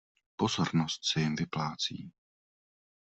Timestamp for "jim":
1.21-1.35